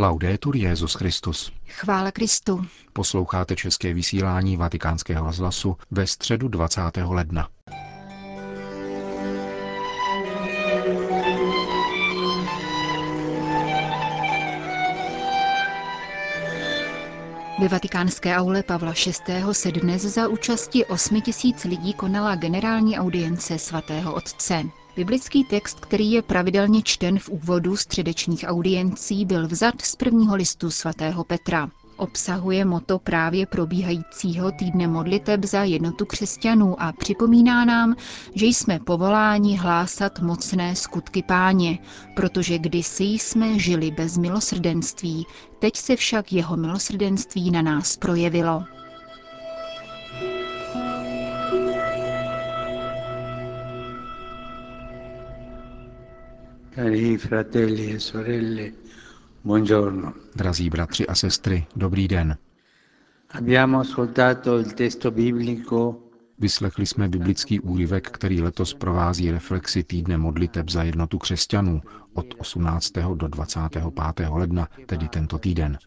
Laudetur 0.00 0.56
Jezus 0.56 0.94
Christus. 0.94 1.52
Chvála 1.68 2.10
Kristu. 2.10 2.66
Posloucháte 2.92 3.56
české 3.56 3.94
vysílání 3.94 4.56
Vatikánského 4.56 5.26
rozhlasu 5.26 5.76
ve 5.90 6.06
středu 6.06 6.48
20. 6.48 6.80
ledna. 7.08 7.48
Ve 17.60 17.68
vatikánské 17.68 18.36
aule 18.36 18.62
Pavla 18.62 18.92
VI. 19.28 19.42
se 19.52 19.72
dnes 19.72 20.02
za 20.02 20.28
účasti 20.28 20.84
8 20.84 21.20
tisíc 21.20 21.64
lidí 21.64 21.94
konala 21.94 22.34
generální 22.34 22.98
audience 22.98 23.58
svatého 23.58 24.14
otce. 24.14 24.62
Biblický 24.98 25.44
text, 25.44 25.80
který 25.80 26.12
je 26.12 26.22
pravidelně 26.22 26.82
čten 26.82 27.18
v 27.18 27.28
úvodu 27.28 27.76
středečních 27.76 28.44
audiencí, 28.48 29.24
byl 29.24 29.48
vzat 29.48 29.74
z 29.82 29.96
prvního 29.96 30.36
listu 30.36 30.70
svatého 30.70 31.24
Petra. 31.24 31.70
Obsahuje 31.96 32.64
moto 32.64 32.98
právě 32.98 33.46
probíhajícího 33.46 34.52
týdne 34.52 34.86
modliteb 34.88 35.44
za 35.44 35.64
jednotu 35.64 36.06
křesťanů 36.06 36.82
a 36.82 36.92
připomíná 36.92 37.64
nám, 37.64 37.96
že 38.34 38.46
jsme 38.46 38.78
povoláni 38.78 39.56
hlásat 39.56 40.20
mocné 40.20 40.76
skutky 40.76 41.22
páně, 41.22 41.78
protože 42.16 42.58
kdysi 42.58 43.04
jsme 43.04 43.58
žili 43.58 43.90
bez 43.90 44.18
milosrdenství, 44.18 45.26
teď 45.58 45.76
se 45.76 45.96
však 45.96 46.32
jeho 46.32 46.56
milosrdenství 46.56 47.50
na 47.50 47.62
nás 47.62 47.96
projevilo. 47.96 48.77
Cari 56.78 57.18
fratelli 57.18 57.90
e 57.90 57.98
sorelle, 57.98 58.72
buongiorno. 59.40 60.14
Drazí 60.34 60.68
bratři 60.70 61.06
a 61.06 61.14
sestry, 61.14 61.66
dobrý 61.76 62.08
den. 62.08 62.38
Abbiamo 63.28 63.78
ascoltato 63.80 64.58
il 64.58 64.74
testo 64.74 65.10
biblico 65.10 66.02
Vyslechli 66.38 66.86
jsme 66.86 67.08
biblický 67.08 67.60
úryvek, 67.60 68.10
který 68.10 68.42
letos 68.42 68.74
provází 68.74 69.30
reflexi 69.30 69.84
týdne 69.84 70.16
modliteb 70.18 70.70
za 70.70 70.82
jednotu 70.82 71.18
křesťanů 71.18 71.80
od 72.14 72.26
18. 72.38 72.92
do 73.14 73.28
25. 73.28 74.28
ledna, 74.30 74.68
tedy 74.86 75.08
tento 75.08 75.38
týden. 75.38 75.78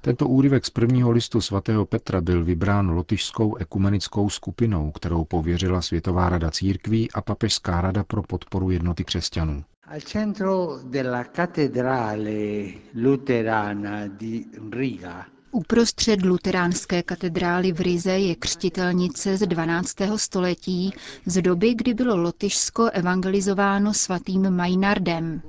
Tento 0.00 0.28
úryvek 0.28 0.66
z 0.66 0.70
prvního 0.70 1.10
listu 1.10 1.40
svatého 1.40 1.86
Petra 1.86 2.20
byl 2.20 2.44
vybrán 2.44 2.90
lotyšskou 2.90 3.56
ekumenickou 3.56 4.30
skupinou, 4.30 4.90
kterou 4.90 5.24
pověřila 5.24 5.82
Světová 5.82 6.28
rada 6.28 6.50
církví 6.50 7.10
a 7.12 7.20
Papežská 7.20 7.80
rada 7.80 8.04
pro 8.04 8.22
podporu 8.22 8.70
jednoty 8.70 9.04
křesťanů. 9.04 9.64
Al 9.90 10.02
centro 10.02 10.80
della 10.84 11.30
cattedrale 11.32 12.72
luterana 12.92 14.06
di 14.06 14.48
Riga 14.70 15.26
Uprostřed 15.50 16.22
luteránské 16.22 17.02
katedrály 17.02 17.72
v 17.72 17.80
Rize 17.80 18.12
je 18.18 18.34
křtitelnice 18.34 19.36
z 19.36 19.46
12. 19.46 19.94
století, 20.16 20.92
z 21.26 21.42
doby, 21.42 21.74
kdy 21.74 21.94
bylo 21.94 22.16
Lotyšsko 22.16 22.84
evangelizováno 22.90 23.94
svatým 23.94 24.50
Majnardem. 24.50 25.42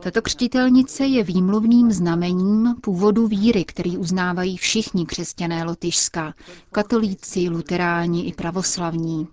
Tato 0.00 0.22
křtitelnice 0.22 1.06
je 1.06 1.22
výmluvným 1.24 1.92
znamením 1.92 2.74
původu 2.80 3.26
víry, 3.26 3.64
který 3.64 3.96
uznávají 3.98 4.56
všichni 4.56 5.06
křesťané 5.06 5.64
Lotyšska, 5.64 6.34
katolíci, 6.72 7.48
luteráni 7.48 8.26
i 8.26 8.32
pravoslavní. 8.32 9.28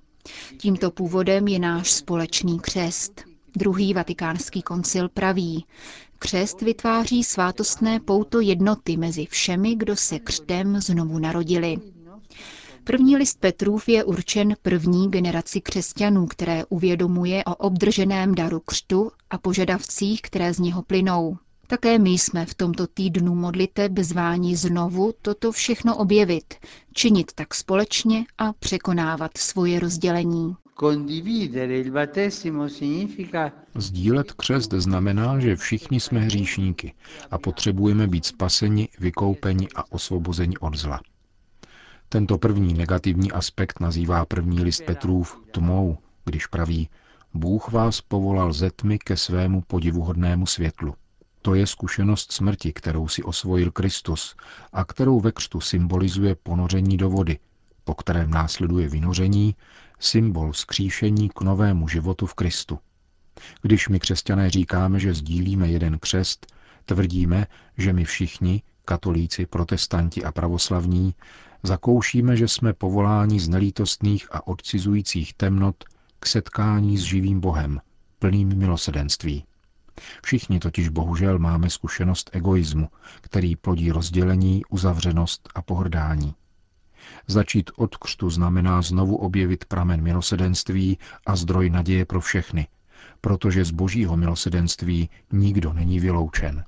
Tímto 0.58 0.92
původem 0.92 1.48
je 1.48 1.59
náš 1.59 1.92
společný 1.92 2.59
křest. 2.59 3.33
Druhý 3.55 3.93
vatikánský 3.93 4.61
koncil 4.61 5.09
praví, 5.09 5.65
křest 6.19 6.61
vytváří 6.61 7.23
svátostné 7.23 7.99
pouto 7.99 8.39
jednoty 8.39 8.97
mezi 8.97 9.25
všemi, 9.25 9.75
kdo 9.75 9.95
se 9.95 10.19
křtem 10.19 10.81
znovu 10.81 11.19
narodili. 11.19 11.77
První 12.83 13.17
list 13.17 13.39
Petrův 13.39 13.89
je 13.89 14.03
určen 14.03 14.55
první 14.61 15.11
generaci 15.11 15.61
křesťanů, 15.61 16.27
které 16.27 16.65
uvědomuje 16.65 17.43
o 17.43 17.55
obdrženém 17.55 18.36
daru 18.36 18.59
křtu 18.59 19.11
a 19.30 19.37
požadavcích, 19.37 20.21
které 20.21 20.53
z 20.53 20.59
něho 20.59 20.81
plynou. 20.81 21.37
Také 21.67 21.99
my 21.99 22.09
jsme 22.09 22.45
v 22.45 22.53
tomto 22.53 22.87
týdnu 22.87 23.36
modliteb 23.36 23.92
zváni 23.99 24.55
znovu 24.55 25.13
toto 25.21 25.52
všechno 25.52 25.97
objevit, 25.97 26.53
činit 26.93 27.31
tak 27.36 27.55
společně 27.55 28.25
a 28.37 28.53
překonávat 28.53 29.37
svoje 29.37 29.80
rozdělení. 29.80 30.55
Sdílet 33.76 34.32
křest 34.32 34.73
znamená, 34.73 35.39
že 35.39 35.56
všichni 35.56 36.00
jsme 36.00 36.20
hříšníky 36.20 36.94
a 37.32 37.38
potřebujeme 37.38 38.08
být 38.08 38.26
spaseni, 38.26 38.89
vykoupeni 39.00 39.67
a 39.76 39.92
osvobozeni 39.92 40.58
od 40.58 40.76
zla. 40.76 41.02
Tento 42.10 42.38
první 42.38 42.73
negativní 42.73 43.32
aspekt 43.32 43.80
nazývá 43.80 44.26
první 44.26 44.64
list 44.64 44.82
Petrův 44.86 45.42
tmou, 45.52 45.98
když 46.26 46.48
praví 46.48 46.90
Bůh 47.34 47.72
vás 47.72 48.02
povolal 48.02 48.54
ze 48.54 48.72
tmy 48.72 49.00
ke 49.00 49.17
svému 49.17 49.61
podivuhodnému 49.61 50.45
světlu. 50.45 50.95
To 51.42 51.55
je 51.55 51.67
zkušenost 51.67 52.32
smrti, 52.32 52.73
kterou 52.73 53.08
si 53.08 53.23
osvojil 53.23 53.72
Kristus 53.72 54.36
a 54.73 54.86
kterou 54.86 55.20
ve 55.20 55.32
křtu 55.32 55.61
symbolizuje 55.61 56.36
ponoření 56.36 56.98
do 56.98 57.10
vody, 57.10 57.40
po 57.84 57.94
kterém 57.94 58.30
následuje 58.32 58.90
vynoření, 58.90 59.55
symbol 60.03 60.53
skříšení 60.53 61.30
k 61.30 61.41
novému 61.41 61.87
životu 61.87 62.25
v 62.25 62.33
Kristu. 62.33 62.80
Když 63.61 63.89
my 63.89 63.99
křesťané 63.99 64.49
říkáme, 64.49 64.99
že 64.99 65.14
sdílíme 65.14 65.67
jeden 65.67 65.99
křest, 65.99 66.53
tvrdíme, 66.86 67.47
že 67.77 67.93
my 67.93 68.05
všichni, 68.05 68.61
katolíci, 68.86 69.45
protestanti 69.45 70.23
a 70.23 70.31
pravoslavní, 70.31 71.15
zakoušíme, 71.63 72.37
že 72.37 72.47
jsme 72.47 72.73
povoláni 72.73 73.39
z 73.39 73.49
nelítostných 73.49 74.27
a 74.31 74.47
odcizujících 74.47 75.33
temnot 75.33 75.83
k 76.19 76.25
setkání 76.25 76.97
s 76.97 77.02
živým 77.02 77.39
Bohem, 77.39 77.81
plným 78.19 78.58
milosedenství. 78.58 79.45
Všichni 80.23 80.59
totiž 80.59 80.89
bohužel 80.89 81.39
máme 81.39 81.69
zkušenost 81.69 82.30
egoismu, 82.33 82.89
který 83.21 83.55
plodí 83.55 83.92
rozdělení, 83.92 84.61
uzavřenost 84.69 85.49
a 85.55 85.61
pohrdání. 85.61 86.36
Začít 87.27 87.71
od 87.75 87.97
křtu 87.97 88.30
znamená 88.30 88.81
znovu 88.81 89.15
objevit 89.15 89.65
pramen 89.65 90.02
milosedenství 90.02 90.97
a 91.25 91.36
zdroj 91.36 91.69
naděje 91.69 92.05
pro 92.05 92.21
všechny, 92.21 92.67
protože 93.21 93.65
z 93.65 93.71
božího 93.71 94.17
milosedenství 94.17 95.09
nikdo 95.31 95.73
není 95.73 95.99
vyloučen. 95.99 96.63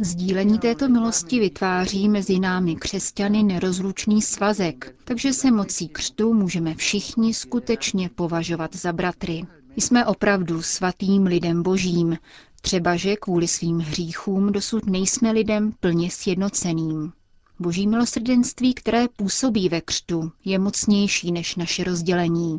Sdílení 0.00 0.58
této 0.58 0.88
milosti 0.88 1.40
vytváří 1.40 2.08
mezi 2.08 2.38
námi 2.38 2.76
křesťany 2.76 3.42
nerozlučný 3.42 4.22
svazek, 4.22 4.96
takže 5.04 5.32
se 5.32 5.50
mocí 5.50 5.88
křtu 5.88 6.34
můžeme 6.34 6.74
všichni 6.74 7.34
skutečně 7.34 8.08
považovat 8.14 8.76
za 8.76 8.92
bratry. 8.92 9.46
Jsme 9.76 10.06
opravdu 10.06 10.62
svatým 10.62 11.22
lidem 11.22 11.62
božím, 11.62 12.16
třeba 12.60 12.96
že 12.96 13.16
kvůli 13.16 13.48
svým 13.48 13.78
hříchům 13.78 14.52
dosud 14.52 14.86
nejsme 14.86 15.32
lidem 15.32 15.72
plně 15.80 16.10
sjednoceným. 16.10 17.12
Boží 17.58 17.86
milosrdenství, 17.86 18.74
které 18.74 19.08
působí 19.16 19.68
ve 19.68 19.80
křtu, 19.80 20.32
je 20.44 20.58
mocnější 20.58 21.32
než 21.32 21.56
naše 21.56 21.84
rozdělení. 21.84 22.58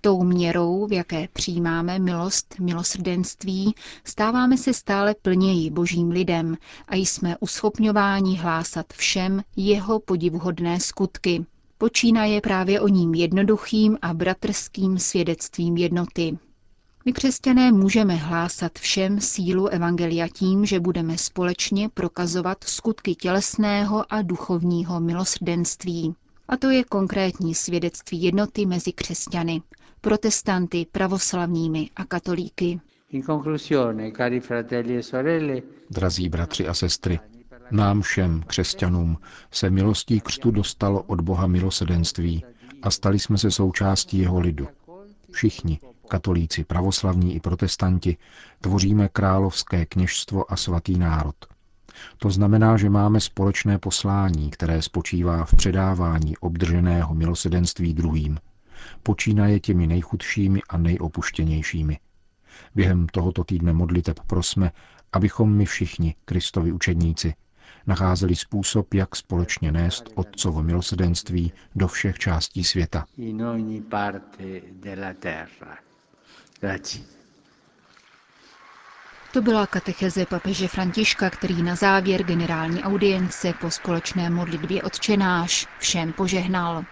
Tou 0.00 0.22
měrou, 0.22 0.86
v 0.86 0.92
jaké 0.92 1.28
přijímáme 1.32 1.98
milost, 1.98 2.54
milosrdenství, 2.60 3.74
stáváme 4.04 4.56
se 4.56 4.74
stále 4.74 5.14
plněji 5.22 5.70
božím 5.70 6.10
lidem 6.10 6.56
a 6.88 6.96
jsme 6.96 7.36
uschopňováni 7.40 8.36
hlásat 8.36 8.86
všem 8.92 9.42
jeho 9.56 10.00
podivuhodné 10.00 10.80
skutky. 10.80 11.44
Počínaje 11.78 12.40
právě 12.40 12.80
o 12.80 12.88
ním 12.88 13.14
jednoduchým 13.14 13.98
a 14.02 14.14
bratrským 14.14 14.98
svědectvím 14.98 15.76
jednoty. 15.76 16.38
My 17.04 17.12
křesťané 17.12 17.72
můžeme 17.72 18.14
hlásat 18.14 18.78
všem 18.78 19.20
sílu 19.20 19.66
Evangelia 19.68 20.28
tím, 20.28 20.66
že 20.66 20.80
budeme 20.80 21.18
společně 21.18 21.88
prokazovat 21.88 22.64
skutky 22.64 23.14
tělesného 23.14 24.12
a 24.12 24.22
duchovního 24.22 25.00
milosrdenství. 25.00 26.14
A 26.48 26.56
to 26.56 26.70
je 26.70 26.84
konkrétní 26.84 27.54
svědectví 27.54 28.22
jednoty 28.22 28.66
mezi 28.66 28.92
křesťany, 28.92 29.62
protestanty, 30.00 30.86
pravoslavními 30.92 31.90
a 31.96 32.04
katolíky. 32.04 32.80
E 33.14 33.20
Drazí 35.90 36.28
bratři 36.28 36.68
a 36.68 36.74
sestry, 36.74 37.20
nám 37.70 38.02
všem, 38.02 38.42
křesťanům, 38.46 39.18
se 39.50 39.70
milostí 39.70 40.20
křtu 40.20 40.50
dostalo 40.50 41.02
od 41.02 41.20
Boha 41.20 41.46
milosedenství 41.46 42.44
a 42.82 42.90
stali 42.90 43.18
jsme 43.18 43.38
se 43.38 43.50
součástí 43.50 44.18
jeho 44.18 44.40
lidu. 44.40 44.68
Všichni, 45.30 45.78
katolíci, 46.12 46.64
pravoslavní 46.64 47.34
i 47.34 47.40
protestanti, 47.40 48.16
tvoříme 48.60 49.08
královské 49.08 49.86
kněžstvo 49.86 50.52
a 50.52 50.56
svatý 50.56 50.98
národ. 50.98 51.36
To 52.18 52.30
znamená, 52.30 52.76
že 52.76 52.90
máme 52.90 53.20
společné 53.20 53.78
poslání, 53.78 54.50
které 54.50 54.82
spočívá 54.82 55.44
v 55.44 55.54
předávání 55.54 56.36
obdrženého 56.36 57.14
milosedenství 57.14 57.94
druhým. 57.94 58.38
Počínaje 59.02 59.60
těmi 59.60 59.86
nejchudšími 59.86 60.60
a 60.68 60.76
nejopuštěnějšími. 60.76 61.98
Během 62.74 63.06
tohoto 63.06 63.44
týdne 63.44 63.72
modliteb 63.72 64.20
prosme, 64.26 64.70
abychom 65.12 65.52
my 65.52 65.64
všichni, 65.64 66.14
Kristovi 66.24 66.72
učedníci, 66.72 67.34
nacházeli 67.86 68.36
způsob, 68.36 68.94
jak 68.94 69.16
společně 69.16 69.72
nést 69.72 70.04
Otcovo 70.14 70.62
milosedenství 70.62 71.52
do 71.74 71.88
všech 71.88 72.18
částí 72.18 72.64
světa. 72.64 73.06
To 79.32 79.42
byla 79.42 79.66
katecheze 79.66 80.26
papeže 80.26 80.68
Františka, 80.68 81.30
který 81.30 81.62
na 81.62 81.74
závěr 81.74 82.22
generální 82.22 82.82
audience 82.82 83.54
po 83.60 83.70
společné 83.70 84.30
modlitbě 84.30 84.82
odčenáš 84.82 85.66
všem 85.78 86.12
požehnal. 86.12 86.84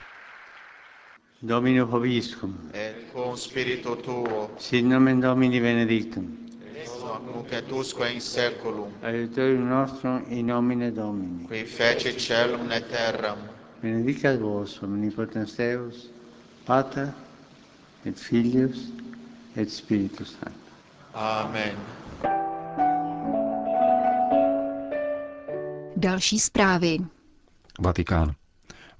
Domino 1.42 1.86
Hoviscum. 1.86 2.70
Et 2.74 2.96
cum 3.12 3.36
spiritu 3.36 3.96
tuo. 3.96 4.50
Sit 4.58 4.84
nomen 4.84 5.20
Domini 5.20 5.60
benedictum. 5.60 6.36
Nunc 7.34 7.52
et 7.52 7.72
usque 7.72 8.12
in 8.12 8.20
seculum. 8.20 8.92
Aiutorium 9.02 9.68
nostrum 9.68 10.24
in 10.28 10.46
nomine 10.46 10.90
Domini. 10.90 11.46
Qui 11.46 11.64
fece 11.64 12.12
celum 12.18 12.72
et 12.72 12.88
terram. 12.88 13.38
Benedicat 13.82 14.36
vos 14.40 14.82
omnipotens 14.82 15.56
Deus, 15.56 16.10
Pater 16.66 17.08
et 18.06 18.18
Filius 18.18 18.78
et 19.60 19.70
Spiritus 19.70 20.36
Sanctus. 20.38 20.72
Amen. 21.14 21.76
Další 25.96 26.38
zprávy. 26.40 26.98
Vatikán. 27.80 28.34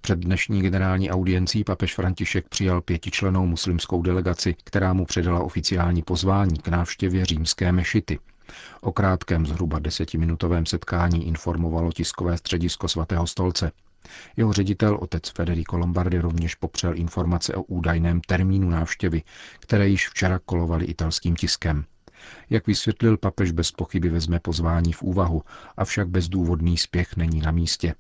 Před 0.01 0.19
dnešní 0.19 0.63
generální 0.63 1.11
audiencí 1.11 1.65
papež 1.65 1.95
František 1.95 2.49
přijal 2.49 2.81
pětičlenou 2.81 3.47
muslimskou 3.47 4.03
delegaci, 4.03 4.57
která 4.65 4.93
mu 4.93 5.05
předala 5.07 5.41
oficiální 5.41 6.03
pozvání 6.03 6.59
k 6.59 6.69
návštěvě 6.69 7.25
římské 7.25 7.73
mešity. 7.73 8.19
O 8.81 8.93
krátkém 8.93 9.47
zhruba 9.47 9.79
desetiminutovém 9.79 10.67
setkání 10.67 11.27
informovalo 11.27 11.93
tiskové 11.93 12.39
středisko 12.39 12.89
svatého 12.89 13.27
stolce. 13.27 13.73
Jeho 14.37 14.53
ředitel, 14.53 14.99
otec 15.01 15.29
Federico 15.29 15.79
Lombardi, 15.79 16.19
rovněž 16.19 16.55
popřel 16.55 16.99
informace 16.99 17.55
o 17.55 17.63
údajném 17.63 18.21
termínu 18.21 18.71
návštěvy, 18.71 19.23
které 19.59 19.89
již 19.89 20.09
včera 20.09 20.39
kolovaly 20.39 20.85
italským 20.85 21.37
tiskem. 21.37 21.85
Jak 22.51 22.67
vysvětlil, 22.67 23.17
papež 23.17 23.51
bez 23.51 23.73
pochyby 23.73 24.09
vezme 24.09 24.41
pozvání 24.41 24.93
v 24.93 25.03
úvahu, 25.03 25.43
avšak 25.77 26.09
bezdůvodný 26.09 26.77
spěch 26.77 27.17
není 27.17 27.41
na 27.41 27.51
místě. 27.51 27.95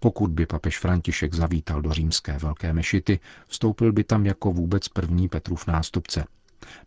Pokud 0.00 0.30
by 0.30 0.46
papež 0.46 0.78
František 0.78 1.34
zavítal 1.34 1.82
do 1.82 1.92
římské 1.92 2.38
velké 2.38 2.72
mešity, 2.72 3.20
vstoupil 3.48 3.92
by 3.92 4.04
tam 4.04 4.26
jako 4.26 4.52
vůbec 4.52 4.88
první 4.88 5.28
Petrův 5.28 5.66
nástupce. 5.66 6.24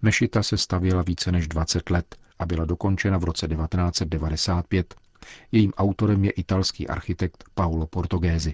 Mešita 0.02 0.44
se 0.44 0.58
stavěla 0.58 1.02
více 1.02 1.32
než 1.32 1.48
20 1.48 1.90
let 1.90 2.16
a 2.40 2.46
byla 2.46 2.66
dokončena 2.66 3.18
v 3.18 3.24
roce 3.24 3.48
1995. 3.48 4.94
Jejím 5.52 5.74
autorem 5.78 6.26
je 6.26 6.32
italský 6.32 6.88
architekt 6.88 7.44
Paolo 7.54 7.88
Portogési. 7.88 8.54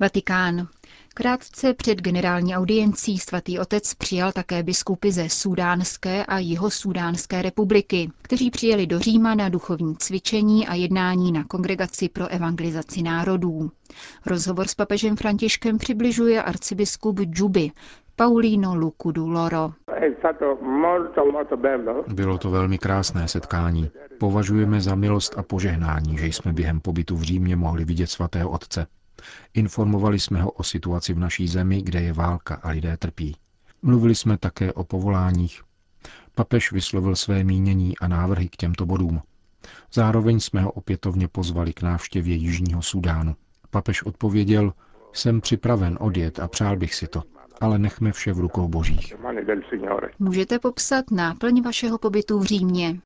Vatikán. 0.00 0.68
Krátce 1.14 1.74
před 1.74 2.00
generální 2.00 2.56
audiencí 2.56 3.18
svatý 3.18 3.58
otec 3.58 3.94
přijal 3.94 4.32
také 4.32 4.62
biskupy 4.62 5.10
ze 5.12 5.28
Sudánské 5.28 6.26
a 6.26 6.38
Jihosudánské 6.38 7.42
republiky, 7.42 8.10
kteří 8.22 8.50
přijeli 8.50 8.86
do 8.86 8.98
Říma 8.98 9.34
na 9.34 9.48
duchovní 9.48 9.96
cvičení 9.96 10.66
a 10.68 10.74
jednání 10.74 11.32
na 11.32 11.44
kongregaci 11.44 12.08
pro 12.08 12.28
evangelizaci 12.28 13.02
národů. 13.02 13.70
Rozhovor 14.26 14.68
s 14.68 14.74
papežem 14.74 15.16
Františkem 15.16 15.78
přibližuje 15.78 16.42
arcibiskup 16.42 17.20
Džuby, 17.20 17.70
Paulino 18.16 18.74
Lukudu 18.74 19.28
Loro. 19.28 19.72
Bylo 22.14 22.38
to 22.38 22.50
velmi 22.50 22.78
krásné 22.78 23.28
setkání. 23.28 23.90
Považujeme 24.18 24.80
za 24.80 24.94
milost 24.94 25.38
a 25.38 25.42
požehnání, 25.42 26.18
že 26.18 26.26
jsme 26.26 26.52
během 26.52 26.80
pobytu 26.80 27.16
v 27.16 27.22
Římě 27.22 27.56
mohli 27.56 27.84
vidět 27.84 28.10
svatého 28.10 28.50
otce. 28.50 28.86
Informovali 29.54 30.20
jsme 30.20 30.42
ho 30.42 30.50
o 30.50 30.62
situaci 30.62 31.14
v 31.14 31.18
naší 31.18 31.48
zemi, 31.48 31.82
kde 31.82 32.00
je 32.00 32.12
válka 32.12 32.54
a 32.54 32.70
lidé 32.70 32.96
trpí. 32.96 33.36
Mluvili 33.82 34.14
jsme 34.14 34.38
také 34.38 34.72
o 34.72 34.84
povoláních. 34.84 35.62
Papež 36.34 36.72
vyslovil 36.72 37.16
své 37.16 37.44
mínění 37.44 37.98
a 37.98 38.08
návrhy 38.08 38.48
k 38.48 38.56
těmto 38.56 38.86
bodům. 38.86 39.22
Zároveň 39.92 40.40
jsme 40.40 40.60
ho 40.62 40.70
opětovně 40.72 41.28
pozvali 41.28 41.72
k 41.72 41.82
návštěvě 41.82 42.34
Jižního 42.34 42.82
Sudánu. 42.82 43.36
Papež 43.70 44.02
odpověděl, 44.02 44.72
jsem 45.12 45.40
připraven 45.40 45.98
odjet 46.00 46.38
a 46.40 46.48
přál 46.48 46.76
bych 46.76 46.94
si 46.94 47.06
to, 47.06 47.22
ale 47.60 47.78
nechme 47.78 48.12
vše 48.12 48.32
v 48.32 48.38
rukou 48.38 48.68
božích. 48.68 49.14
Můžete 50.18 50.58
popsat 50.58 51.10
náplň 51.10 51.62
vašeho 51.62 51.98
pobytu 51.98 52.38
v 52.38 52.44
Římě? 52.44 53.00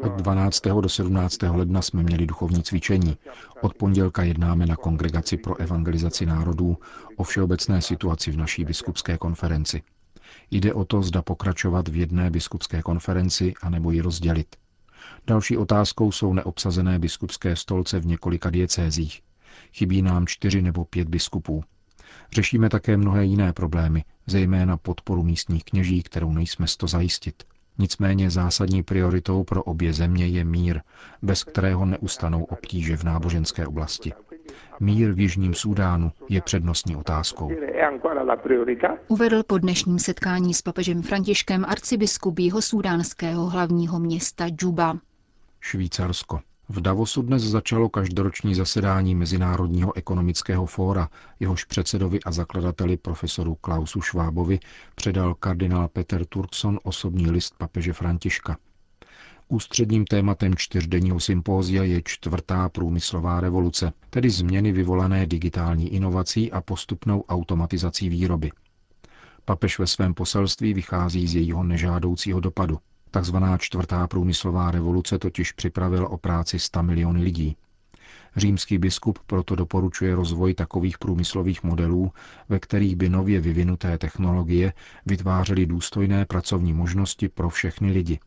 Od 0.00 0.12
12. 0.12 0.62
do 0.80 0.88
17. 0.88 1.42
ledna 1.42 1.82
jsme 1.82 2.02
měli 2.02 2.26
duchovní 2.26 2.62
cvičení. 2.62 3.16
Od 3.60 3.74
pondělka 3.74 4.22
jednáme 4.22 4.66
na 4.66 4.76
Kongregaci 4.76 5.36
pro 5.36 5.56
evangelizaci 5.60 6.26
národů 6.26 6.76
o 7.16 7.22
všeobecné 7.22 7.82
situaci 7.82 8.30
v 8.30 8.36
naší 8.36 8.64
biskupské 8.64 9.18
konferenci. 9.18 9.82
Jde 10.50 10.74
o 10.74 10.84
to, 10.84 11.02
zda 11.02 11.22
pokračovat 11.22 11.88
v 11.88 11.96
jedné 11.96 12.30
biskupské 12.30 12.82
konferenci, 12.82 13.54
anebo 13.62 13.90
ji 13.90 14.00
rozdělit. 14.00 14.56
Další 15.26 15.56
otázkou 15.56 16.12
jsou 16.12 16.34
neobsazené 16.34 16.98
biskupské 16.98 17.56
stolce 17.56 18.00
v 18.00 18.06
několika 18.06 18.50
diecézích. 18.50 19.20
Chybí 19.72 20.02
nám 20.02 20.26
čtyři 20.26 20.62
nebo 20.62 20.84
pět 20.84 21.08
biskupů. 21.08 21.64
Řešíme 22.32 22.68
také 22.68 22.96
mnohé 22.96 23.24
jiné 23.24 23.52
problémy, 23.52 24.04
zejména 24.26 24.76
podporu 24.76 25.22
místních 25.22 25.64
kněží, 25.64 26.02
kterou 26.02 26.32
nejsme 26.32 26.66
sto 26.66 26.86
zajistit. 26.86 27.42
Nicméně 27.78 28.30
zásadní 28.30 28.82
prioritou 28.82 29.44
pro 29.44 29.62
obě 29.62 29.92
země 29.92 30.26
je 30.26 30.44
mír, 30.44 30.80
bez 31.22 31.44
kterého 31.44 31.86
neustanou 31.86 32.44
obtíže 32.44 32.96
v 32.96 33.04
náboženské 33.04 33.66
oblasti. 33.66 34.12
Mír 34.80 35.12
v 35.12 35.20
Jižním 35.20 35.54
Súdánu 35.54 36.12
je 36.28 36.40
přednostní 36.42 36.96
otázkou. 36.96 37.50
Uvedl 39.08 39.42
po 39.42 39.58
dnešním 39.58 39.98
setkání 39.98 40.54
s 40.54 40.62
papežem 40.62 41.02
Františkem 41.02 41.64
arcibiskup 41.68 42.38
jeho 42.38 42.62
sudánského 42.62 43.46
hlavního 43.46 43.98
města 43.98 44.48
Džuba. 44.48 44.98
Švýcarsko. 45.60 46.40
V 46.72 46.80
Davosu 46.80 47.22
dnes 47.22 47.42
začalo 47.42 47.88
každoroční 47.88 48.54
zasedání 48.54 49.14
Mezinárodního 49.14 49.96
ekonomického 49.96 50.66
fóra, 50.66 51.08
jehož 51.40 51.64
předsedovi 51.64 52.20
a 52.22 52.32
zakladateli 52.32 52.96
profesoru 52.96 53.54
Klausu 53.54 54.00
Švábovi 54.00 54.60
předal 54.94 55.34
kardinál 55.34 55.88
Peter 55.88 56.24
Turkson 56.26 56.78
osobní 56.82 57.30
list 57.30 57.54
papeže 57.58 57.92
Františka. 57.92 58.56
Ústředním 59.48 60.04
tématem 60.04 60.54
čtyřdenního 60.56 61.20
sympózia 61.20 61.82
je 61.82 62.02
čtvrtá 62.04 62.68
průmyslová 62.68 63.40
revoluce, 63.40 63.92
tedy 64.10 64.30
změny 64.30 64.72
vyvolané 64.72 65.26
digitální 65.26 65.94
inovací 65.94 66.52
a 66.52 66.60
postupnou 66.60 67.24
automatizací 67.28 68.08
výroby. 68.08 68.50
Papež 69.44 69.78
ve 69.78 69.86
svém 69.86 70.14
poselství 70.14 70.74
vychází 70.74 71.26
z 71.28 71.34
jejího 71.34 71.62
nežádoucího 71.62 72.40
dopadu– 72.40 72.78
Takzvaná 73.10 73.58
čtvrtá 73.58 74.06
průmyslová 74.06 74.70
revoluce 74.70 75.18
totiž 75.18 75.52
připravila 75.52 76.08
o 76.08 76.18
práci 76.18 76.58
100 76.58 76.82
miliony 76.82 77.22
lidí. 77.22 77.56
Římský 78.36 78.78
biskup 78.78 79.18
proto 79.26 79.56
doporučuje 79.56 80.14
rozvoj 80.14 80.54
takových 80.54 80.98
průmyslových 80.98 81.62
modelů, 81.62 82.12
ve 82.48 82.58
kterých 82.58 82.96
by 82.96 83.08
nově 83.08 83.40
vyvinuté 83.40 83.98
technologie 83.98 84.72
vytvářely 85.06 85.66
důstojné 85.66 86.24
pracovní 86.24 86.72
možnosti 86.72 87.28
pro 87.28 87.48
všechny 87.50 87.92
lidi. 87.92 88.18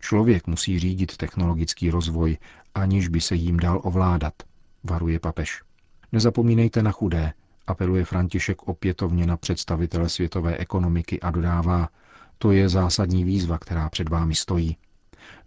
Člověk 0.00 0.46
musí 0.46 0.78
řídit 0.78 1.16
technologický 1.16 1.90
rozvoj, 1.90 2.36
aniž 2.74 3.08
by 3.08 3.20
se 3.20 3.34
jím 3.34 3.56
dal 3.56 3.80
ovládat, 3.84 4.34
varuje 4.84 5.18
papež. 5.18 5.62
Nezapomínejte 6.12 6.82
na 6.82 6.92
chudé, 6.92 7.32
apeluje 7.66 8.04
František 8.04 8.62
opětovně 8.62 9.26
na 9.26 9.36
představitele 9.36 10.08
světové 10.08 10.56
ekonomiky 10.56 11.20
a 11.20 11.30
dodává, 11.30 11.88
to 12.38 12.52
je 12.52 12.68
zásadní 12.68 13.24
výzva, 13.24 13.58
která 13.58 13.88
před 13.88 14.08
vámi 14.08 14.34
stojí. 14.34 14.76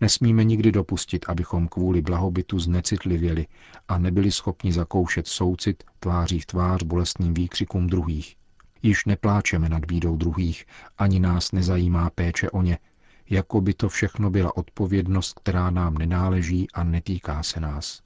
Nesmíme 0.01 0.43
nikdy 0.43 0.71
dopustit, 0.71 1.25
abychom 1.27 1.67
kvůli 1.67 2.01
blahobytu 2.01 2.59
znecitlivěli 2.59 3.47
a 3.87 3.97
nebyli 3.97 4.31
schopni 4.31 4.73
zakoušet 4.73 5.27
soucit 5.27 5.83
tváří 5.99 6.39
v 6.39 6.45
tvář 6.45 6.83
bolestným 6.83 7.33
výkřikům 7.33 7.87
druhých. 7.87 8.35
Již 8.83 9.05
nepláčeme 9.05 9.69
nad 9.69 9.85
bídou 9.85 10.15
druhých, 10.15 10.65
ani 10.97 11.19
nás 11.19 11.51
nezajímá 11.51 12.09
péče 12.09 12.49
o 12.49 12.61
ně, 12.61 12.77
jako 13.29 13.61
by 13.61 13.73
to 13.73 13.89
všechno 13.89 14.29
byla 14.29 14.57
odpovědnost, 14.57 15.39
která 15.39 15.69
nám 15.69 15.93
nenáleží 15.93 16.67
a 16.73 16.83
netýká 16.83 17.43
se 17.43 17.59
nás. 17.59 18.01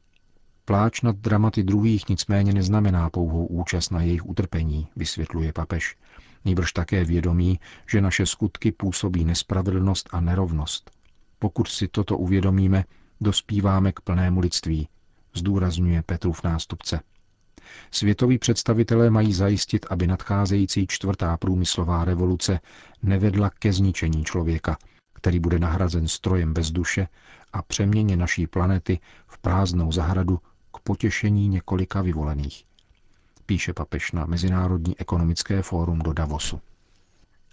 Pláč 0.65 1.01
nad 1.01 1.15
dramaty 1.15 1.63
druhých 1.63 2.09
nicméně 2.09 2.53
neznamená 2.53 3.09
pouhou 3.09 3.45
účast 3.45 3.89
na 3.89 4.01
jejich 4.01 4.25
utrpení, 4.25 4.87
vysvětluje 4.95 5.53
papež, 5.53 5.95
nýbrž 6.45 6.73
také 6.73 7.05
vědomí, 7.05 7.59
že 7.91 8.01
naše 8.01 8.25
skutky 8.25 8.71
působí 8.71 9.25
nespravedlnost 9.25 10.09
a 10.11 10.21
nerovnost. 10.21 10.91
Pokud 11.39 11.67
si 11.67 11.87
toto 11.87 12.17
uvědomíme, 12.17 12.85
dospíváme 13.21 13.91
k 13.91 14.01
plnému 14.01 14.39
lidství, 14.39 14.87
zdůrazňuje 15.33 16.01
Petrův 16.01 16.43
nástupce. 16.43 16.99
Světoví 17.91 18.37
představitelé 18.37 19.09
mají 19.09 19.33
zajistit, 19.33 19.85
aby 19.89 20.07
nadcházející 20.07 20.87
čtvrtá 20.87 21.37
průmyslová 21.37 22.05
revoluce 22.05 22.59
nevedla 23.03 23.49
ke 23.49 23.73
zničení 23.73 24.23
člověka, 24.23 24.77
který 25.13 25.39
bude 25.39 25.59
nahrazen 25.59 26.07
strojem 26.07 26.53
bez 26.53 26.71
duše 26.71 27.07
a 27.53 27.61
přeměně 27.61 28.17
naší 28.17 28.47
planety 28.47 28.99
v 29.27 29.37
prázdnou 29.37 29.91
zahradu 29.91 30.39
k 30.73 30.79
potěšení 30.79 31.47
několika 31.47 32.01
vyvolených. 32.01 32.63
Píše 33.51 33.73
papež 33.73 34.11
na 34.11 34.25
Mezinárodní 34.25 34.99
ekonomické 34.99 35.61
fórum 35.61 35.99
do 35.99 36.13
Davosu. 36.13 36.59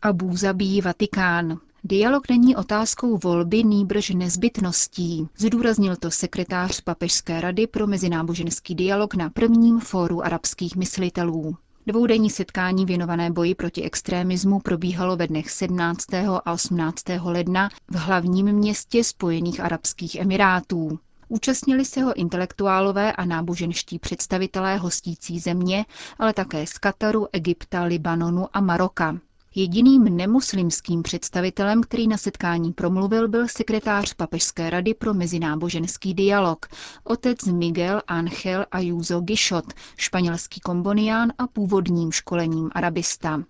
Abu 0.02 0.36
zabíjí 0.36 0.80
Vatikán. 0.80 1.58
Dialog 1.84 2.28
není 2.28 2.56
otázkou 2.56 3.18
volby, 3.18 3.64
nýbrž 3.64 4.10
nezbytností. 4.10 5.28
Zdůraznil 5.38 5.96
to 5.96 6.10
sekretář 6.10 6.80
Papežské 6.80 7.40
rady 7.40 7.66
pro 7.66 7.86
mezináboženský 7.86 8.74
dialog 8.74 9.14
na 9.14 9.30
prvním 9.30 9.80
fóru 9.80 10.24
arabských 10.24 10.76
myslitelů. 10.76 11.56
Dvoudenní 11.86 12.30
setkání 12.30 12.86
věnované 12.86 13.30
boji 13.30 13.54
proti 13.54 13.82
extrémismu 13.82 14.60
probíhalo 14.60 15.16
ve 15.16 15.26
dnech 15.26 15.50
17. 15.50 16.14
a 16.44 16.52
18. 16.52 17.02
ledna 17.22 17.68
v 17.88 17.94
hlavním 17.94 18.52
městě 18.52 19.04
Spojených 19.04 19.60
arabských 19.60 20.14
emirátů. 20.16 20.98
Účastnili 21.28 21.84
se 21.84 22.02
ho 22.02 22.14
intelektuálové 22.14 23.12
a 23.12 23.24
náboženští 23.24 23.98
představitelé 23.98 24.76
hostící 24.76 25.38
země, 25.38 25.84
ale 26.18 26.32
také 26.32 26.66
z 26.66 26.78
Kataru, 26.78 27.26
Egypta, 27.32 27.82
Libanonu 27.82 28.46
a 28.52 28.60
Maroka. 28.60 29.18
Jediným 29.54 30.16
nemuslimským 30.16 31.02
představitelem, 31.02 31.82
který 31.82 32.08
na 32.08 32.16
setkání 32.16 32.72
promluvil, 32.72 33.28
byl 33.28 33.48
sekretář 33.48 34.14
Papežské 34.14 34.70
rady 34.70 34.94
pro 34.94 35.14
mezináboženský 35.14 36.14
dialog, 36.14 36.66
otec 37.04 37.44
Miguel 37.44 38.02
Ángel 38.06 38.66
Ayuso 38.70 39.20
Gishot, 39.20 39.64
španělský 39.96 40.60
kombonián 40.60 41.32
a 41.38 41.46
původním 41.46 42.12
školením 42.12 42.70
arabista. 42.72 43.42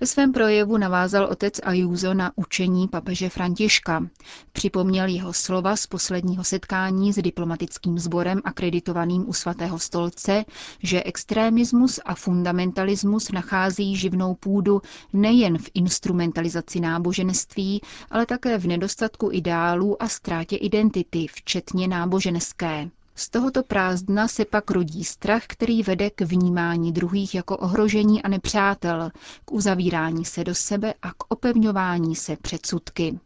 Ve 0.00 0.06
svém 0.06 0.32
projevu 0.32 0.76
navázal 0.76 1.24
otec 1.24 1.60
Ayuso 1.62 2.14
na 2.14 2.32
učení 2.36 2.88
papeže 2.88 3.28
Františka. 3.28 4.06
Připomněl 4.52 5.08
jeho 5.08 5.32
slova 5.32 5.76
z 5.76 5.86
posledního 5.86 6.44
setkání 6.44 7.12
s 7.12 7.16
diplomatickým 7.22 7.98
sborem 7.98 8.40
akreditovaným 8.44 9.28
u 9.28 9.32
svatého 9.32 9.78
stolce, 9.78 10.44
že 10.82 11.02
extrémismus 11.02 12.00
a 12.04 12.14
fundamentalismus 12.14 13.32
nachází 13.32 13.96
živnou 13.96 14.34
půdu 14.34 14.82
nejen 15.12 15.58
v 15.58 15.70
instrumentalizaci 15.74 16.80
náboženství, 16.80 17.80
ale 18.10 18.26
také 18.26 18.58
v 18.58 18.66
nedostatku 18.66 19.28
ideálů 19.32 20.02
a 20.02 20.08
ztrátě 20.08 20.56
identity, 20.56 21.26
včetně 21.34 21.88
náboženské. 21.88 22.90
Z 23.18 23.28
tohoto 23.28 23.62
prázdna 23.62 24.28
se 24.28 24.44
pak 24.44 24.70
rodí 24.70 25.04
strach, 25.04 25.42
který 25.46 25.82
vede 25.82 26.10
k 26.10 26.20
vnímání 26.20 26.92
druhých 26.92 27.34
jako 27.34 27.56
ohrožení 27.56 28.22
a 28.22 28.28
nepřátel, 28.28 29.10
k 29.44 29.52
uzavírání 29.52 30.24
se 30.24 30.44
do 30.44 30.54
sebe 30.54 30.94
a 31.02 31.10
k 31.12 31.24
opevňování 31.28 32.16
se 32.16 32.36
předsudky. 32.36 33.18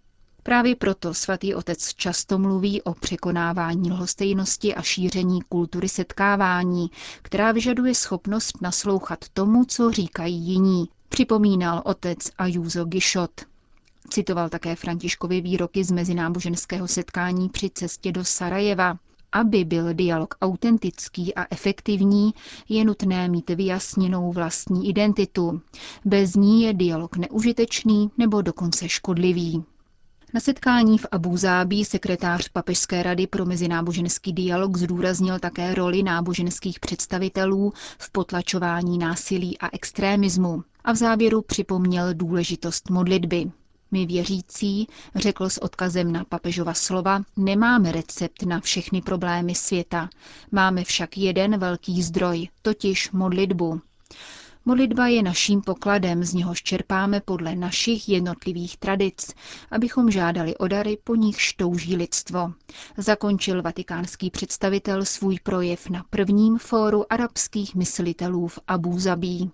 Právě 0.43 0.77
proto 0.77 1.15
svatý 1.15 1.55
otec 1.55 1.95
často 1.95 2.39
mluví 2.39 2.83
o 2.83 2.95
překonávání 2.95 3.91
lhostejnosti 3.93 4.75
a 4.75 4.83
šíření 4.83 5.41
kultury 5.49 5.89
setkávání, 5.89 6.91
která 7.23 7.53
vyžaduje 7.53 7.95
schopnost 7.95 8.63
naslouchat 8.63 9.19
tomu, 9.33 9.65
co 9.65 9.91
říkají 9.91 10.37
jiní, 10.37 10.89
připomínal 11.09 11.83
otec 11.85 12.19
Ayuso 12.39 12.85
Gishot. 12.85 13.41
Citoval 14.11 14.49
také 14.49 14.77
Františkovi 14.77 15.41
výroky 15.41 15.85
z 15.85 15.91
mezináboženského 15.91 16.89
setkání 16.89 17.49
při 17.49 17.71
cestě 17.71 18.13
do 18.13 18.25
Sarajeva, 18.25 18.99
aby 19.33 19.65
byl 19.65 19.95
dialog 19.95 20.35
autentický 20.43 21.35
a 21.35 21.47
efektivní, 21.51 22.35
je 22.69 22.85
nutné 22.85 23.29
mít 23.29 23.51
vyjasněnou 23.51 24.33
vlastní 24.33 24.89
identitu. 24.89 25.61
Bez 26.05 26.35
ní 26.35 26.63
je 26.63 26.75
dialog 26.75 27.17
neužitečný 27.17 28.11
nebo 28.19 28.43
dokonce 28.43 28.89
škodlivý. 28.89 29.65
Na 30.35 30.41
setkání 30.41 30.99
v 30.99 31.07
Abu 31.11 31.37
Zábí 31.37 31.85
sekretář 31.85 32.49
Papežské 32.49 33.03
rady 33.03 33.27
pro 33.27 33.47
mezináboženský 33.47 34.33
dialog 34.33 34.77
zdůraznil 34.77 35.39
také 35.39 35.75
roli 35.75 36.03
náboženských 36.03 36.81
představitelů 36.81 37.73
v 37.99 38.11
potlačování 38.13 38.99
násilí 38.99 39.59
a 39.59 39.69
extrémismu 39.73 40.63
a 40.85 40.93
v 40.93 40.97
závěru 40.97 41.43
připomněl 41.43 42.15
důležitost 42.15 42.91
modlitby. 42.91 43.51
My 43.91 44.07
věřící, 44.07 44.87
řekl 45.15 45.49
s 45.49 45.63
odkazem 45.63 46.13
na 46.13 46.25
papežova 46.25 46.75
slova, 46.75 47.23
nemáme 47.37 47.93
recept 47.93 48.43
na 48.43 48.61
všechny 48.61 49.03
problémy 49.03 49.55
světa. 49.55 50.09
Máme 50.53 50.85
však 50.85 51.19
jeden 51.19 51.59
velký 51.59 52.03
zdroj, 52.03 52.49
totiž 52.63 53.11
modlitbu. 53.11 53.81
Modlitba 54.65 55.07
je 55.07 55.23
naším 55.23 55.63
pokladem, 55.63 56.25
z 56.25 56.35
něhož 56.35 56.63
čerpáme 56.63 57.21
podle 57.21 57.57
našich 57.57 58.09
jednotlivých 58.09 58.77
tradic, 58.77 59.35
abychom 59.71 60.11
žádali 60.11 60.57
o 60.57 60.69
dary, 60.69 60.99
po 61.05 61.15
nichž 61.15 61.53
touží 61.53 61.97
lidstvo. 61.97 62.53
Zakončil 62.97 63.63
vatikánský 63.63 64.31
představitel 64.31 65.05
svůj 65.05 65.39
projev 65.43 65.89
na 65.89 66.05
prvním 66.11 66.59
fóru 66.59 67.13
arabských 67.13 67.75
myslitelů 67.75 68.49
v 68.49 68.59
Abu 68.67 68.99
Zabí. 68.99 69.51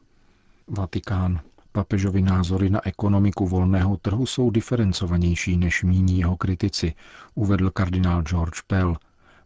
Vatikán. 0.68 1.40
Papežovi 1.76 2.22
názory 2.22 2.70
na 2.70 2.80
ekonomiku 2.86 3.46
volného 3.46 3.96
trhu 3.96 4.26
jsou 4.26 4.50
diferencovanější 4.50 5.56
než 5.56 5.82
míní 5.82 6.18
jeho 6.18 6.36
kritici, 6.36 6.94
uvedl 7.34 7.70
kardinál 7.70 8.22
George 8.22 8.60
Pell. 8.66 8.96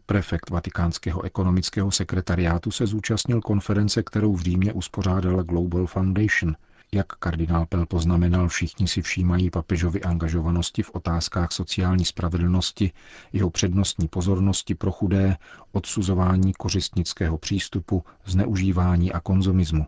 Prefekt 0.07 0.51
Vatikánského 0.51 1.23
ekonomického 1.23 1.91
sekretariátu 1.91 2.71
se 2.71 2.87
zúčastnil 2.87 3.41
konference, 3.41 4.03
kterou 4.03 4.35
v 4.35 4.41
Římě 4.41 4.73
uspořádala 4.73 5.43
Global 5.43 5.87
Foundation. 5.87 6.57
Jak 6.93 7.07
kardinál 7.07 7.67
Pell 7.67 7.87
poznamenal, 7.87 8.49
všichni 8.49 8.89
si 8.89 9.03
všímají 9.03 9.51
papežovi 9.51 10.03
angažovanosti 10.03 10.83
v 10.83 10.91
otázkách 10.95 11.53
sociální 11.53 12.05
spravedlnosti, 12.05 12.93
jeho 13.33 13.51
přednostní 13.51 14.09
pozornosti 14.09 14.75
pro 14.75 14.93
chudé, 14.93 15.37
odsuzování 15.73 16.53
kořistnického 16.53 17.39
přístupu, 17.39 18.05
zneužívání 18.25 19.13
a 19.13 19.21
konzumismu. 19.21 19.87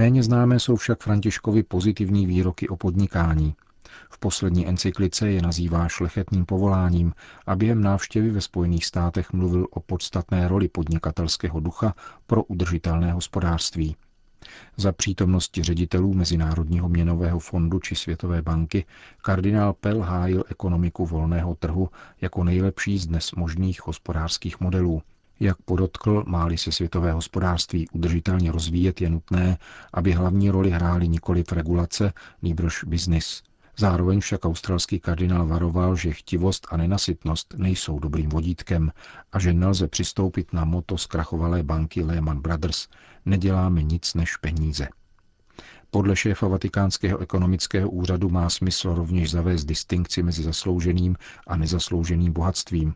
Méně 0.00 0.22
známé 0.22 0.60
jsou 0.60 0.76
však 0.76 1.02
Františkovi 1.02 1.62
pozitivní 1.62 2.26
výroky 2.26 2.68
o 2.68 2.76
podnikání. 2.76 3.54
V 4.10 4.18
poslední 4.18 4.68
encyklice 4.68 5.30
je 5.30 5.42
nazývá 5.42 5.88
šlechetným 5.88 6.46
povoláním 6.46 7.12
a 7.46 7.56
během 7.56 7.82
návštěvy 7.82 8.30
ve 8.30 8.40
Spojených 8.40 8.86
státech 8.86 9.32
mluvil 9.32 9.66
o 9.70 9.80
podstatné 9.80 10.48
roli 10.48 10.68
podnikatelského 10.68 11.60
ducha 11.60 11.94
pro 12.26 12.44
udržitelné 12.44 13.12
hospodářství. 13.12 13.96
Za 14.76 14.92
přítomnosti 14.92 15.62
ředitelů 15.62 16.14
Mezinárodního 16.14 16.88
měnového 16.88 17.38
fondu 17.38 17.78
či 17.78 17.94
Světové 17.94 18.42
banky 18.42 18.84
kardinál 19.22 19.72
Pell 19.72 20.00
hájil 20.00 20.44
ekonomiku 20.48 21.06
volného 21.06 21.54
trhu 21.54 21.88
jako 22.20 22.44
nejlepší 22.44 22.98
z 22.98 23.06
dnes 23.06 23.32
možných 23.32 23.86
hospodářských 23.86 24.60
modelů, 24.60 25.02
jak 25.40 25.62
podotkl, 25.62 26.24
máli 26.26 26.58
se 26.58 26.72
světové 26.72 27.12
hospodářství 27.12 27.88
udržitelně 27.88 28.52
rozvíjet, 28.52 29.00
je 29.00 29.10
nutné, 29.10 29.58
aby 29.92 30.12
hlavní 30.12 30.50
roli 30.50 30.70
hrály 30.70 31.08
nikoli 31.08 31.44
v 31.44 31.52
regulace, 31.52 32.12
nýbrž 32.42 32.84
biznis. 32.84 33.42
Zároveň 33.76 34.20
však 34.20 34.44
australský 34.44 35.00
kardinál 35.00 35.46
varoval, 35.46 35.96
že 35.96 36.12
chtivost 36.12 36.66
a 36.70 36.76
nenasytnost 36.76 37.54
nejsou 37.56 37.98
dobrým 37.98 38.30
vodítkem 38.30 38.92
a 39.32 39.38
že 39.38 39.52
nelze 39.52 39.88
přistoupit 39.88 40.52
na 40.52 40.64
moto 40.64 40.98
zkrachovalé 40.98 41.62
banky 41.62 42.02
Lehman 42.02 42.40
Brothers 42.40 42.88
neděláme 43.26 43.82
nic 43.82 44.14
než 44.14 44.36
peníze. 44.36 44.88
Podle 45.90 46.16
šéfa 46.16 46.48
Vatikánského 46.48 47.18
ekonomického 47.18 47.90
úřadu 47.90 48.28
má 48.28 48.50
smysl 48.50 48.94
rovněž 48.94 49.30
zavést 49.30 49.64
distinkci 49.64 50.22
mezi 50.22 50.42
zaslouženým 50.42 51.16
a 51.46 51.56
nezaslouženým 51.56 52.32
bohatstvím, 52.32 52.94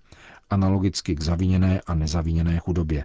analogicky 0.54 1.14
k 1.14 1.23
zaviněné 1.23 1.80
a 1.87 1.94
nezaviněné 1.94 2.58
chudobě. 2.58 3.04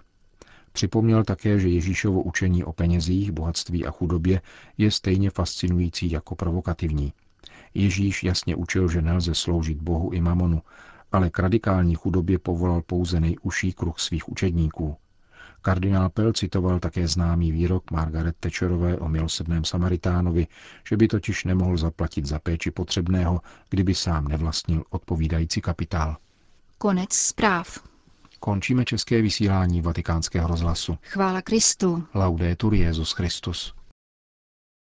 Připomněl 0.71 1.23
také, 1.23 1.59
že 1.59 1.69
Ježíšovo 1.69 2.21
učení 2.21 2.63
o 2.63 2.73
penězích, 2.73 3.31
bohatství 3.31 3.85
a 3.85 3.91
chudobě 3.91 4.41
je 4.77 4.91
stejně 4.91 5.29
fascinující 5.29 6.11
jako 6.11 6.35
provokativní. 6.35 7.13
Ježíš 7.73 8.23
jasně 8.23 8.55
učil, 8.55 8.89
že 8.89 9.01
nelze 9.01 9.35
sloužit 9.35 9.81
Bohu 9.81 10.11
i 10.13 10.21
mamonu, 10.21 10.61
ale 11.11 11.29
k 11.29 11.39
radikální 11.39 11.95
chudobě 11.95 12.39
povolal 12.39 12.81
pouze 12.81 13.19
nejužší 13.19 13.73
kruh 13.73 13.99
svých 13.99 14.29
učedníků. 14.29 14.95
Kardinál 15.61 16.09
Pell 16.09 16.33
citoval 16.33 16.79
také 16.79 17.07
známý 17.07 17.51
výrok 17.51 17.91
Margaret 17.91 18.35
Thatcherové 18.39 18.97
o 18.97 19.09
milosrdném 19.09 19.63
Samaritánovi, 19.65 20.47
že 20.87 20.97
by 20.97 21.07
totiž 21.07 21.43
nemohl 21.43 21.77
zaplatit 21.77 22.25
za 22.25 22.39
péči 22.39 22.71
potřebného, 22.71 23.41
kdyby 23.69 23.95
sám 23.95 24.27
nevlastnil 24.27 24.83
odpovídající 24.89 25.61
kapitál. 25.61 26.17
Konec 26.81 27.13
zpráv. 27.13 27.79
Končíme 28.39 28.85
české 28.85 29.21
vysílání 29.21 29.81
vatikánského 29.81 30.47
rozhlasu. 30.47 30.97
Chvála 31.03 31.41
Kristu. 31.41 32.03
Laudetur 32.13 32.73
Jezus 32.73 33.11
Christus. 33.11 33.73